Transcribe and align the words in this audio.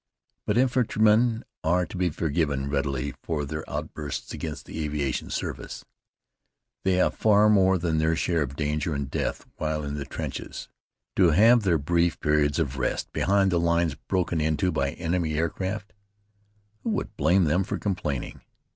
But 0.47 0.57
infantrymen 0.57 1.43
are 1.63 1.85
to 1.85 1.95
be 1.95 2.09
forgiven 2.09 2.67
readily 2.71 3.13
for 3.21 3.45
their 3.45 3.63
outbursts 3.69 4.33
against 4.33 4.65
the 4.65 4.83
aviation 4.83 5.29
service. 5.29 5.85
They 6.83 6.93
have 6.93 7.13
far 7.13 7.49
more 7.51 7.77
than 7.77 7.99
their 7.99 8.15
share 8.15 8.41
of 8.41 8.55
danger 8.55 8.95
and 8.95 9.11
death 9.11 9.45
while 9.57 9.83
in 9.83 9.93
the 9.93 10.05
trenches. 10.05 10.67
To 11.17 11.29
have 11.29 11.61
their 11.61 11.77
brief 11.77 12.19
periods 12.19 12.57
of 12.57 12.79
rest 12.79 13.11
behind 13.13 13.51
the 13.51 13.59
lines 13.59 13.93
broken 13.93 14.41
into 14.41 14.71
by 14.71 14.93
enemy 14.93 15.35
aircraft 15.37 15.93
who 16.81 16.89
would 16.89 17.15
blame 17.15 17.43
them 17.43 17.63
for 17.63 17.77
complaining? 17.77 18.41